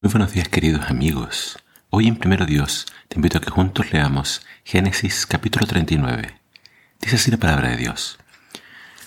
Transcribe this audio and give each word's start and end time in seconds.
Muy 0.00 0.12
buenos 0.12 0.32
días 0.32 0.48
queridos 0.48 0.88
amigos. 0.88 1.58
Hoy 1.90 2.06
en 2.06 2.14
Primero 2.14 2.46
Dios 2.46 2.86
te 3.08 3.16
invito 3.16 3.38
a 3.38 3.40
que 3.40 3.50
juntos 3.50 3.92
leamos 3.92 4.42
Génesis 4.62 5.26
capítulo 5.26 5.66
39. 5.66 6.38
Dice 7.00 7.16
así 7.16 7.32
la 7.32 7.36
palabra 7.36 7.70
de 7.70 7.78
Dios. 7.78 8.16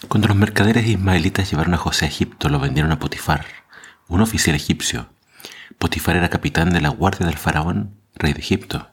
Cuando 0.10 0.28
los 0.28 0.36
mercaderes 0.36 0.86
ismaelitas 0.86 1.50
llevaron 1.50 1.76
a 1.76 1.78
José 1.78 2.04
a 2.04 2.08
Egipto, 2.10 2.50
lo 2.50 2.60
vendieron 2.60 2.92
a 2.92 3.00
Potifar, 3.00 3.46
un 4.10 4.20
oficial 4.20 4.54
egipcio. 4.54 5.08
Potifar 5.78 6.18
era 6.18 6.30
capitán 6.30 6.72
de 6.72 6.82
la 6.82 6.90
guardia 6.90 7.26
del 7.26 7.38
faraón, 7.38 7.96
rey 8.16 8.34
de 8.34 8.42
Egipto. 8.42 8.92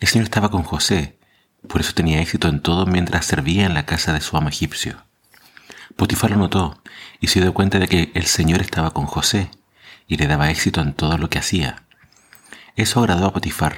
El 0.00 0.08
Señor 0.08 0.24
estaba 0.24 0.50
con 0.50 0.62
José, 0.62 1.18
por 1.68 1.82
eso 1.82 1.92
tenía 1.92 2.22
éxito 2.22 2.48
en 2.48 2.60
todo 2.60 2.86
mientras 2.86 3.26
servía 3.26 3.66
en 3.66 3.74
la 3.74 3.84
casa 3.84 4.14
de 4.14 4.22
su 4.22 4.38
amo 4.38 4.48
egipcio. 4.48 5.04
Potifar 5.96 6.30
lo 6.30 6.38
notó 6.38 6.82
y 7.20 7.26
se 7.26 7.42
dio 7.42 7.52
cuenta 7.52 7.78
de 7.78 7.88
que 7.88 8.10
el 8.14 8.24
Señor 8.24 8.62
estaba 8.62 8.92
con 8.92 9.04
José 9.04 9.50
y 10.06 10.16
le 10.16 10.26
daba 10.26 10.50
éxito 10.50 10.80
en 10.80 10.94
todo 10.94 11.18
lo 11.18 11.30
que 11.30 11.38
hacía. 11.38 11.82
Eso 12.76 13.00
agradó 13.00 13.26
a 13.26 13.32
Potifar, 13.32 13.76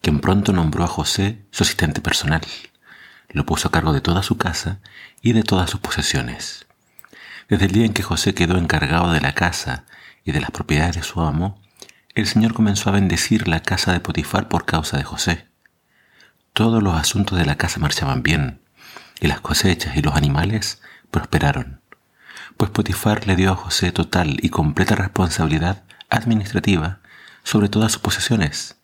quien 0.00 0.20
pronto 0.20 0.52
nombró 0.52 0.84
a 0.84 0.88
José 0.88 1.44
su 1.50 1.64
asistente 1.64 2.00
personal. 2.00 2.42
Lo 3.30 3.46
puso 3.46 3.68
a 3.68 3.70
cargo 3.72 3.92
de 3.92 4.00
toda 4.00 4.22
su 4.22 4.36
casa 4.36 4.80
y 5.22 5.32
de 5.32 5.42
todas 5.42 5.70
sus 5.70 5.80
posesiones. 5.80 6.66
Desde 7.48 7.66
el 7.66 7.72
día 7.72 7.86
en 7.86 7.92
que 7.92 8.02
José 8.02 8.34
quedó 8.34 8.58
encargado 8.58 9.12
de 9.12 9.20
la 9.20 9.34
casa 9.34 9.84
y 10.24 10.32
de 10.32 10.40
las 10.40 10.50
propiedades 10.50 10.96
de 10.96 11.02
su 11.02 11.20
amo, 11.20 11.60
el 12.14 12.26
Señor 12.26 12.54
comenzó 12.54 12.88
a 12.88 12.94
bendecir 12.94 13.46
la 13.46 13.60
casa 13.60 13.92
de 13.92 14.00
Potifar 14.00 14.48
por 14.48 14.64
causa 14.64 14.96
de 14.96 15.04
José. 15.04 15.46
Todos 16.52 16.82
los 16.82 16.94
asuntos 16.94 17.38
de 17.38 17.44
la 17.44 17.56
casa 17.56 17.78
marchaban 17.78 18.22
bien, 18.22 18.60
y 19.20 19.28
las 19.28 19.40
cosechas 19.40 19.96
y 19.96 20.02
los 20.02 20.14
animales 20.14 20.80
prosperaron 21.10 21.80
pues 22.56 22.70
Potifar 22.70 23.26
le 23.26 23.36
dio 23.36 23.52
a 23.52 23.56
José 23.56 23.92
total 23.92 24.38
y 24.42 24.48
completa 24.48 24.94
responsabilidad 24.94 25.84
administrativa 26.08 27.00
sobre 27.42 27.68
todas 27.68 27.92
sus 27.92 28.00
posesiones. 28.00 28.76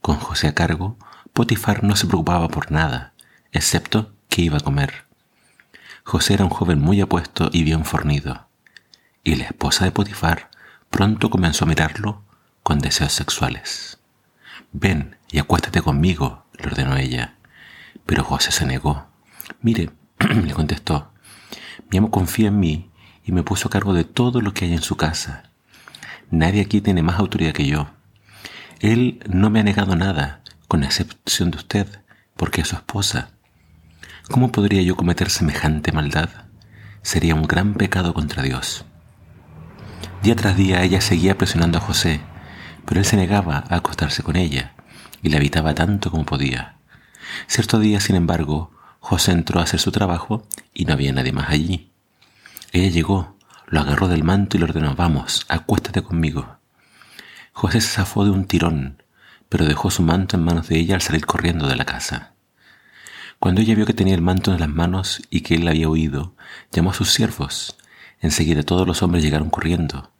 Con 0.00 0.16
José 0.16 0.48
a 0.48 0.54
cargo, 0.54 0.96
Potifar 1.32 1.82
no 1.82 1.96
se 1.96 2.06
preocupaba 2.06 2.48
por 2.48 2.70
nada, 2.70 3.12
excepto 3.52 4.12
que 4.28 4.42
iba 4.42 4.58
a 4.58 4.60
comer. 4.60 5.06
José 6.04 6.34
era 6.34 6.44
un 6.44 6.50
joven 6.50 6.80
muy 6.80 7.00
apuesto 7.00 7.50
y 7.52 7.64
bien 7.64 7.84
fornido, 7.84 8.48
y 9.24 9.36
la 9.36 9.44
esposa 9.44 9.84
de 9.84 9.90
Potifar 9.90 10.50
pronto 10.88 11.30
comenzó 11.30 11.64
a 11.64 11.68
mirarlo 11.68 12.22
con 12.62 12.78
deseos 12.78 13.12
sexuales. 13.12 13.98
Ven 14.72 15.16
y 15.30 15.38
acuéstate 15.38 15.82
conmigo, 15.82 16.46
le 16.58 16.66
ordenó 16.66 16.96
ella. 16.96 17.36
Pero 18.06 18.24
José 18.24 18.52
se 18.52 18.66
negó. 18.66 19.06
Mire, 19.62 19.90
le 20.18 20.54
contestó, 20.54 21.12
mi 21.90 21.98
amo 21.98 22.10
confía 22.10 22.48
en 22.48 22.60
mí 22.60 22.89
y 23.30 23.32
me 23.32 23.44
puso 23.44 23.68
a 23.68 23.70
cargo 23.70 23.94
de 23.94 24.02
todo 24.02 24.40
lo 24.40 24.52
que 24.52 24.64
hay 24.64 24.72
en 24.72 24.82
su 24.82 24.96
casa. 24.96 25.44
Nadie 26.32 26.62
aquí 26.62 26.80
tiene 26.80 27.04
más 27.04 27.20
autoridad 27.20 27.52
que 27.52 27.64
yo. 27.64 27.86
Él 28.80 29.22
no 29.24 29.50
me 29.50 29.60
ha 29.60 29.62
negado 29.62 29.94
nada, 29.94 30.40
con 30.66 30.82
excepción 30.82 31.52
de 31.52 31.58
usted, 31.58 31.86
porque 32.36 32.62
es 32.62 32.68
su 32.68 32.74
esposa. 32.74 33.30
¿Cómo 34.32 34.50
podría 34.50 34.82
yo 34.82 34.96
cometer 34.96 35.30
semejante 35.30 35.92
maldad? 35.92 36.28
Sería 37.02 37.36
un 37.36 37.44
gran 37.44 37.74
pecado 37.74 38.14
contra 38.14 38.42
Dios. 38.42 38.84
Día 40.24 40.34
tras 40.34 40.56
día 40.56 40.82
ella 40.82 41.00
seguía 41.00 41.38
presionando 41.38 41.78
a 41.78 41.82
José, 41.82 42.20
pero 42.84 42.98
él 42.98 43.06
se 43.06 43.16
negaba 43.16 43.62
a 43.68 43.76
acostarse 43.76 44.24
con 44.24 44.34
ella 44.34 44.74
y 45.22 45.28
la 45.28 45.36
evitaba 45.36 45.72
tanto 45.76 46.10
como 46.10 46.26
podía. 46.26 46.78
Cierto 47.46 47.78
día, 47.78 48.00
sin 48.00 48.16
embargo, 48.16 48.72
José 48.98 49.30
entró 49.30 49.60
a 49.60 49.62
hacer 49.62 49.78
su 49.78 49.92
trabajo 49.92 50.48
y 50.74 50.84
no 50.84 50.94
había 50.94 51.12
nadie 51.12 51.30
más 51.30 51.48
allí. 51.48 51.89
Ella 52.72 52.88
llegó, 52.88 53.36
lo 53.66 53.80
agarró 53.80 54.06
del 54.06 54.22
manto 54.22 54.56
y 54.56 54.60
le 54.60 54.66
ordenó, 54.66 54.94
vamos, 54.94 55.44
acuéstate 55.48 56.02
conmigo. 56.02 56.58
José 57.52 57.80
se 57.80 57.88
zafó 57.88 58.24
de 58.24 58.30
un 58.30 58.44
tirón, 58.44 59.02
pero 59.48 59.64
dejó 59.64 59.90
su 59.90 60.04
manto 60.04 60.36
en 60.36 60.44
manos 60.44 60.68
de 60.68 60.78
ella 60.78 60.94
al 60.94 61.02
salir 61.02 61.26
corriendo 61.26 61.66
de 61.66 61.74
la 61.74 61.84
casa. 61.84 62.34
Cuando 63.40 63.60
ella 63.60 63.74
vio 63.74 63.86
que 63.86 63.92
tenía 63.92 64.14
el 64.14 64.22
manto 64.22 64.52
en 64.52 64.60
las 64.60 64.68
manos 64.68 65.20
y 65.30 65.40
que 65.40 65.56
él 65.56 65.66
había 65.66 65.88
huido, 65.88 66.36
llamó 66.70 66.90
a 66.90 66.94
sus 66.94 67.10
siervos. 67.10 67.76
Enseguida 68.20 68.62
todos 68.62 68.86
los 68.86 69.02
hombres 69.02 69.24
llegaron 69.24 69.50
corriendo. 69.50 70.12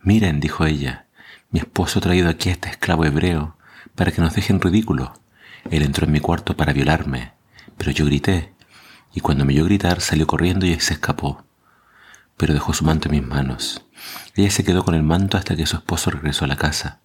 Miren, 0.00 0.40
dijo 0.40 0.66
ella, 0.66 1.06
mi 1.52 1.60
esposo 1.60 2.00
ha 2.00 2.02
traído 2.02 2.28
aquí 2.28 2.48
a 2.48 2.52
este 2.52 2.68
esclavo 2.68 3.04
hebreo 3.04 3.56
para 3.94 4.10
que 4.10 4.22
nos 4.22 4.34
dejen 4.34 4.60
ridículo. 4.60 5.12
Él 5.70 5.84
entró 5.84 6.06
en 6.06 6.12
mi 6.12 6.18
cuarto 6.18 6.56
para 6.56 6.72
violarme, 6.72 7.34
pero 7.78 7.92
yo 7.92 8.06
grité, 8.06 8.54
y 9.14 9.20
cuando 9.20 9.44
me 9.44 9.52
oyó 9.52 9.66
gritar 9.66 10.00
salió 10.00 10.26
corriendo 10.26 10.66
y 10.66 10.80
se 10.80 10.94
escapó 10.94 11.44
pero 12.36 12.54
dejó 12.54 12.72
su 12.72 12.84
manto 12.84 13.08
en 13.08 13.12
mis 13.12 13.26
manos. 13.26 13.82
Ella 14.34 14.50
se 14.50 14.64
quedó 14.64 14.84
con 14.84 14.94
el 14.94 15.02
manto 15.02 15.36
hasta 15.36 15.56
que 15.56 15.66
su 15.66 15.76
esposo 15.76 16.10
regresó 16.10 16.44
a 16.44 16.48
la 16.48 16.56
casa. 16.56 17.00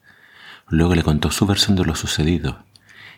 Luego 0.67 0.95
le 0.95 1.03
contó 1.03 1.31
su 1.31 1.45
versión 1.45 1.75
de 1.75 1.85
lo 1.85 1.95
sucedido. 1.95 2.63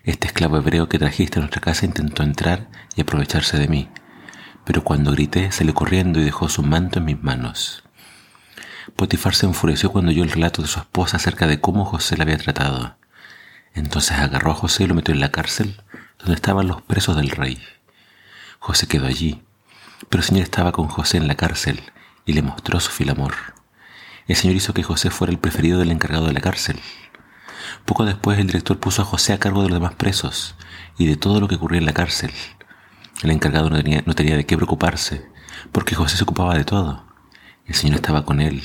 Este 0.03 0.27
esclavo 0.27 0.57
hebreo 0.57 0.89
que 0.89 0.99
trajiste 0.99 1.39
a 1.39 1.41
nuestra 1.41 1.61
casa 1.61 1.85
intentó 1.85 2.23
entrar 2.23 2.67
y 2.95 3.01
aprovecharse 3.01 3.57
de 3.57 3.67
mí, 3.67 3.89
pero 4.65 4.83
cuando 4.83 5.11
grité 5.11 5.51
salió 5.51 5.73
corriendo 5.73 6.19
y 6.19 6.23
dejó 6.23 6.49
su 6.49 6.63
manto 6.63 6.99
en 6.99 7.05
mis 7.05 7.21
manos. 7.21 7.83
Potifar 8.95 9.35
se 9.35 9.45
enfureció 9.45 9.91
cuando 9.91 10.11
oyó 10.11 10.23
el 10.23 10.31
relato 10.31 10.61
de 10.61 10.67
su 10.67 10.79
esposa 10.79 11.17
acerca 11.17 11.47
de 11.47 11.59
cómo 11.59 11.85
José 11.85 12.17
la 12.17 12.23
había 12.23 12.37
tratado. 12.37 12.97
Entonces 13.73 14.17
agarró 14.17 14.51
a 14.51 14.55
José 14.55 14.83
y 14.83 14.87
lo 14.87 14.95
metió 14.95 15.13
en 15.13 15.21
la 15.21 15.31
cárcel 15.31 15.81
donde 16.17 16.35
estaban 16.35 16.67
los 16.67 16.81
presos 16.81 17.15
del 17.15 17.29
rey. 17.29 17.61
José 18.59 18.87
quedó 18.87 19.05
allí, 19.05 19.41
pero 20.09 20.21
el 20.21 20.27
Señor 20.27 20.43
estaba 20.43 20.71
con 20.71 20.87
José 20.87 21.17
en 21.17 21.27
la 21.27 21.35
cárcel 21.35 21.81
y 22.25 22.33
le 22.33 22.41
mostró 22.41 22.79
su 22.79 22.91
fiel 22.91 23.09
amor. 23.09 23.33
El 24.27 24.35
Señor 24.35 24.55
hizo 24.55 24.73
que 24.73 24.83
José 24.83 25.09
fuera 25.09 25.31
el 25.31 25.39
preferido 25.39 25.79
del 25.79 25.91
encargado 25.91 26.27
de 26.27 26.33
la 26.33 26.41
cárcel. 26.41 26.79
Poco 27.85 28.05
después 28.05 28.37
el 28.37 28.47
director 28.47 28.79
puso 28.79 29.01
a 29.01 29.05
José 29.05 29.33
a 29.33 29.39
cargo 29.39 29.63
de 29.63 29.69
los 29.69 29.79
demás 29.79 29.95
presos 29.95 30.55
y 30.97 31.07
de 31.07 31.17
todo 31.17 31.39
lo 31.39 31.47
que 31.47 31.55
ocurría 31.55 31.79
en 31.79 31.85
la 31.85 31.93
cárcel. 31.93 32.31
El 33.23 33.31
encargado 33.31 33.69
no 33.69 33.77
tenía, 33.77 34.03
no 34.05 34.13
tenía 34.13 34.37
de 34.37 34.45
qué 34.45 34.55
preocuparse, 34.55 35.27
porque 35.71 35.95
José 35.95 36.17
se 36.17 36.23
ocupaba 36.23 36.55
de 36.55 36.63
todo. 36.63 37.05
El 37.65 37.75
Señor 37.75 37.95
estaba 37.95 38.25
con 38.25 38.39
él 38.39 38.63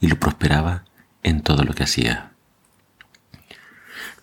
y 0.00 0.08
lo 0.08 0.18
prosperaba 0.18 0.84
en 1.22 1.42
todo 1.42 1.64
lo 1.64 1.74
que 1.74 1.84
hacía. 1.84 2.32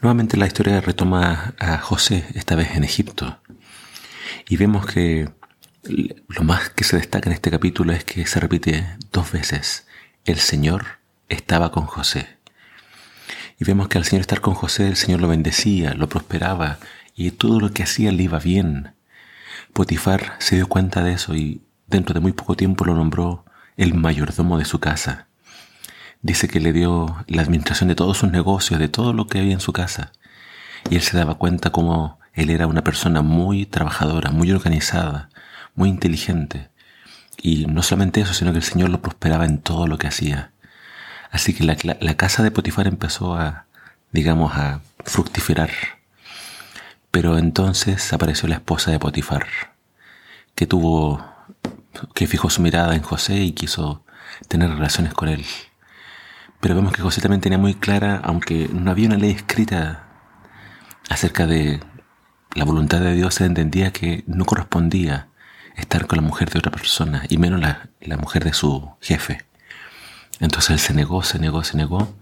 Nuevamente 0.02 0.38
la 0.38 0.48
historia 0.48 0.82
retoma 0.82 1.54
a 1.60 1.78
José, 1.78 2.26
esta 2.34 2.56
vez 2.56 2.76
en 2.76 2.84
Egipto, 2.84 3.40
y 4.48 4.58
vemos 4.58 4.86
que 4.86 5.30
lo 5.84 6.44
más 6.44 6.70
que 6.70 6.84
se 6.84 6.98
destaca 6.98 7.30
en 7.30 7.34
este 7.34 7.52
capítulo 7.52 7.94
es 7.94 8.04
que 8.04 8.26
se 8.26 8.40
repite 8.40 8.86
dos 9.12 9.32
veces. 9.32 9.88
El 10.26 10.38
Señor 10.38 11.00
estaba 11.30 11.72
con 11.72 11.86
José. 11.86 12.38
Y 13.60 13.66
vemos 13.66 13.88
que 13.88 13.98
al 13.98 14.06
Señor 14.06 14.22
estar 14.22 14.42
con 14.42 14.54
José, 14.54 14.88
el 14.88 14.96
Señor 14.96 15.22
lo 15.22 15.28
bendecía, 15.28 15.94
lo 15.94 16.10
prosperaba 16.10 16.80
y 17.16 17.32
todo 17.32 17.60
lo 17.60 17.72
que 17.72 17.84
hacía 17.84 18.12
le 18.12 18.24
iba 18.24 18.40
bien. 18.40 18.94
Potifar 19.74 20.36
se 20.40 20.56
dio 20.56 20.68
cuenta 20.68 21.04
de 21.04 21.14
eso 21.14 21.36
y 21.36 21.62
dentro 21.88 22.14
de 22.14 22.20
muy 22.20 22.32
poco 22.32 22.56
tiempo 22.56 22.86
lo 22.86 22.96
nombró 22.96 23.46
el 23.78 23.94
mayordomo 23.94 24.58
de 24.58 24.66
su 24.66 24.80
casa. 24.80 25.28
Dice 26.22 26.48
que 26.48 26.60
le 26.60 26.74
dio 26.74 27.24
la 27.28 27.42
administración 27.42 27.88
de 27.88 27.96
todos 27.96 28.18
sus 28.18 28.32
negocios, 28.32 28.80
de 28.80 28.90
todo 28.90 29.14
lo 29.14 29.28
que 29.28 29.40
había 29.40 29.54
en 29.54 29.62
su 29.62 29.72
casa. 29.72 30.12
Y 30.90 30.96
él 30.96 31.02
se 31.02 31.18
daba 31.18 31.36
cuenta 31.36 31.70
como 31.72 32.20
él 32.34 32.50
era 32.50 32.68
una 32.68 32.84
persona 32.84 33.22
muy 33.22 33.66
trabajadora, 33.66 34.32
muy 34.32 34.52
organizada, 34.52 35.30
muy 35.76 35.90
inteligente. 35.90 36.70
Y 37.42 37.66
no 37.66 37.84
solamente 37.84 38.22
eso, 38.22 38.34
sino 38.34 38.52
que 38.52 38.58
el 38.58 38.64
Señor 38.64 38.90
lo 38.90 39.02
prosperaba 39.02 39.46
en 39.46 39.60
todo 39.60 39.88
lo 39.88 39.98
que 39.98 40.08
hacía. 40.08 40.52
Así 41.32 41.54
que 41.54 41.64
la, 41.64 42.16
casa 42.16 42.44
de 42.44 42.52
Potifar 42.52 42.88
empezó 42.88 43.36
a, 43.36 43.66
digamos, 44.12 44.54
a 44.56 44.82
fructificar. 45.06 45.70
Pero 47.12 47.38
entonces 47.38 48.12
apareció 48.14 48.48
la 48.50 48.56
esposa 48.56 48.92
de 48.92 49.00
Potifar, 49.00 49.48
que 50.56 50.68
tuvo, 50.68 51.26
que 52.14 52.28
fijó 52.28 52.50
su 52.50 52.62
mirada 52.62 52.96
en 52.96 53.02
José 53.02 53.38
y 53.38 53.54
quiso 53.54 54.04
tener 54.48 54.70
relaciones 54.70 55.14
con 55.14 55.30
él. 55.30 55.46
Pero 56.60 56.76
vemos 56.76 56.94
que 56.94 57.02
José 57.02 57.22
también 57.22 57.42
tenía 57.42 57.58
muy 57.58 57.76
clara, 57.76 58.20
aunque 58.24 58.70
no 58.72 58.92
había 58.92 59.08
una 59.08 59.18
ley 59.18 59.32
escrita 59.32 60.08
acerca 61.10 61.48
de 61.48 61.80
la 62.54 62.66
voluntad 62.66 63.00
de 63.00 63.14
Dios, 63.14 63.36
se 63.36 63.46
entendía 63.46 63.94
que 63.94 64.24
no 64.28 64.46
correspondía 64.46 65.29
estar 65.80 66.08
con 66.08 66.18
la 66.18 66.22
mujer 66.22 66.50
de 66.50 66.60
otra 66.60 66.72
persona 66.72 67.24
y 67.30 67.38
menos 67.38 67.60
la, 67.60 67.90
la 68.02 68.18
mujer 68.18 68.44
de 68.44 68.54
su 68.54 68.92
jefe. 69.02 69.46
Entonces 70.40 70.72
él 70.72 70.80
se 70.80 70.94
negó, 70.94 71.24
se 71.24 71.40
negó, 71.40 71.64
se 71.64 71.78
negó, 71.78 72.16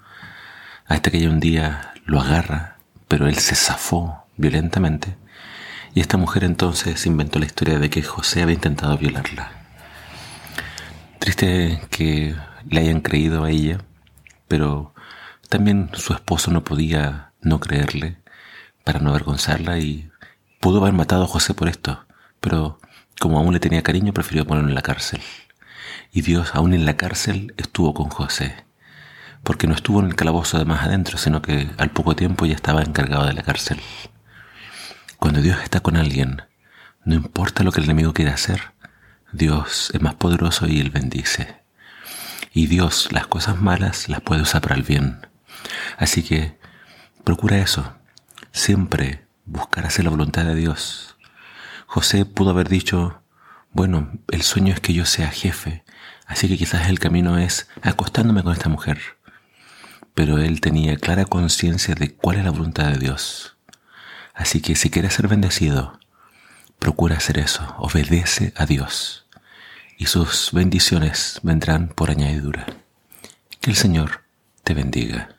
hasta 0.85 1.11
que 1.11 1.17
ella 1.17 1.29
un 1.29 1.39
día 1.39 1.93
lo 2.05 2.21
agarra, 2.21 2.77
pero 3.07 3.27
él 3.27 3.37
se 3.37 3.55
zafó 3.55 4.25
violentamente 4.37 5.15
y 5.97 5.99
esta 5.99 6.17
mujer 6.17 6.43
entonces 6.43 7.07
inventó 7.07 7.39
la 7.39 7.47
historia 7.47 7.79
de 7.79 7.89
que 7.89 8.03
José 8.03 8.43
había 8.43 8.53
intentado 8.53 8.95
violarla. 8.99 9.51
Triste 11.17 11.81
que 11.89 12.35
le 12.69 12.81
hayan 12.81 13.01
creído 13.01 13.43
a 13.43 13.49
ella, 13.49 13.79
pero 14.47 14.93
también 15.49 15.89
su 15.93 16.13
esposo 16.13 16.51
no 16.51 16.63
podía 16.63 17.31
no 17.41 17.59
creerle 17.59 18.17
para 18.83 18.99
no 18.99 19.09
avergonzarla 19.09 19.79
y 19.79 20.11
pudo 20.59 20.81
haber 20.81 20.93
matado 20.93 21.23
a 21.23 21.27
José 21.27 21.55
por 21.55 21.67
esto, 21.67 22.05
pero 22.41 22.79
como 23.19 23.39
aún 23.39 23.53
le 23.53 23.59
tenía 23.59 23.83
cariño, 23.83 24.13
prefirió 24.13 24.45
ponerlo 24.45 24.69
en 24.69 24.75
la 24.75 24.81
cárcel. 24.81 25.21
Y 26.11 26.21
Dios, 26.21 26.51
aún 26.53 26.73
en 26.73 26.85
la 26.85 26.97
cárcel, 26.97 27.53
estuvo 27.57 27.93
con 27.93 28.09
José. 28.09 28.55
porque 29.43 29.67
no 29.67 29.75
estuvo 29.75 29.99
en 29.99 30.07
el 30.07 30.15
calabozo 30.15 30.57
de 30.57 30.65
más 30.65 30.85
adentro, 30.85 31.17
sino 31.17 31.41
que 31.41 31.69
al 31.77 31.89
poco 31.91 32.15
tiempo 32.15 32.45
ya 32.45 32.55
estaba 32.55 32.81
encargado 32.81 33.25
de 33.25 33.33
la 33.33 33.43
cárcel. 33.43 33.79
Cuando 35.19 35.41
Dios 35.41 35.57
está 35.63 35.79
con 35.79 35.95
alguien, 35.97 36.41
no 37.05 37.15
importa 37.15 37.63
lo 37.63 37.71
que 37.71 37.79
el 37.79 37.85
enemigo 37.85 38.13
quiera 38.13 38.33
hacer, 38.33 38.73
Dios 39.31 39.91
es 39.93 40.01
más 40.01 40.15
poderoso 40.15 40.67
y 40.67 40.79
Él 40.79 40.89
bendice. 40.89 41.61
Y 42.53 42.67
Dios 42.67 43.09
las 43.11 43.27
cosas 43.27 43.61
malas 43.61 44.09
las 44.09 44.21
puede 44.21 44.41
usar 44.41 44.61
para 44.61 44.75
el 44.75 44.83
bien. 44.83 45.27
Así 45.97 46.23
que 46.23 46.57
procura 47.23 47.57
eso, 47.59 47.93
siempre 48.51 49.25
buscar 49.45 49.85
hacer 49.85 50.05
la 50.05 50.11
voluntad 50.11 50.45
de 50.45 50.55
Dios. 50.55 51.16
José 51.87 52.25
pudo 52.25 52.51
haber 52.51 52.69
dicho, 52.69 53.23
bueno, 53.71 54.11
el 54.29 54.43
sueño 54.43 54.73
es 54.73 54.79
que 54.79 54.93
yo 54.93 55.05
sea 55.05 55.29
jefe, 55.31 55.83
así 56.27 56.47
que 56.47 56.57
quizás 56.57 56.89
el 56.89 56.99
camino 56.99 57.37
es 57.37 57.67
acostándome 57.81 58.43
con 58.43 58.53
esta 58.53 58.69
mujer. 58.69 58.99
Pero 60.13 60.37
él 60.37 60.61
tenía 60.61 60.97
clara 60.97 61.25
conciencia 61.25 61.95
de 61.95 62.13
cuál 62.13 62.37
es 62.37 62.43
la 62.43 62.51
voluntad 62.51 62.91
de 62.91 62.99
Dios. 62.99 63.57
Así 64.33 64.61
que 64.61 64.75
si 64.75 64.89
quieres 64.89 65.13
ser 65.13 65.27
bendecido, 65.27 65.99
procura 66.77 67.17
hacer 67.17 67.39
eso, 67.39 67.75
obedece 67.79 68.53
a 68.55 68.65
Dios 68.65 69.27
y 69.97 70.05
sus 70.05 70.51
bendiciones 70.51 71.39
vendrán 71.41 71.87
por 71.87 72.11
añadidura. 72.11 72.67
Que 73.59 73.71
el 73.71 73.75
Señor 73.75 74.21
te 74.63 74.73
bendiga. 74.73 75.36